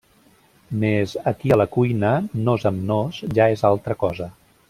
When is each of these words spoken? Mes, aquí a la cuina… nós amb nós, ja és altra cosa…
Mes, 0.83 1.13
aquí 1.31 1.51
a 1.51 1.59
la 1.63 1.67
cuina… 1.75 2.15
nós 2.49 2.67
amb 2.71 2.83
nós, 2.93 3.21
ja 3.39 3.49
és 3.59 3.65
altra 3.71 3.99
cosa… 4.07 4.33